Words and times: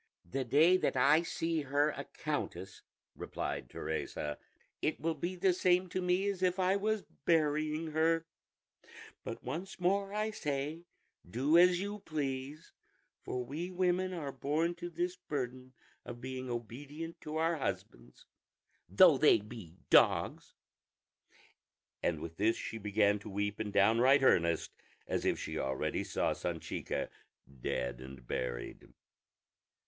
"The 0.27 0.43
day 0.43 0.77
that 0.77 0.97
I 0.97 1.21
see 1.21 1.61
her 1.61 1.91
a 1.91 2.05
countess," 2.05 2.81
replied 3.15 3.69
Teresa, 3.69 4.39
"it 4.81 4.99
will 4.99 5.13
be 5.13 5.35
the 5.35 5.53
same 5.53 5.89
to 5.89 6.01
me 6.01 6.27
as 6.27 6.41
if 6.41 6.57
I 6.57 6.75
was 6.75 7.03
burying 7.25 7.91
her; 7.91 8.25
but 9.23 9.43
once 9.43 9.79
more 9.79 10.11
I 10.11 10.31
say 10.31 10.85
do 11.29 11.55
as 11.55 11.79
you 11.79 11.99
please, 11.99 12.71
for 13.21 13.45
we 13.45 13.69
women 13.69 14.11
are 14.11 14.31
born 14.31 14.73
to 14.77 14.89
this 14.89 15.15
burden 15.17 15.73
of 16.03 16.19
being 16.19 16.49
obedient 16.49 17.21
to 17.21 17.35
our 17.37 17.57
husbands, 17.57 18.25
though 18.89 19.19
they 19.19 19.37
be 19.39 19.75
dogs;" 19.91 20.55
and 22.01 22.21
with 22.21 22.37
this 22.37 22.55
she 22.57 22.79
began 22.79 23.19
to 23.19 23.29
weep 23.29 23.59
in 23.61 23.69
downright 23.69 24.23
earnest, 24.23 24.71
as 25.07 25.25
if 25.25 25.37
she 25.37 25.59
already 25.59 26.03
saw 26.03 26.33
Sanchica 26.33 27.09
dead 27.61 28.01
and 28.01 28.25
buried. 28.27 28.87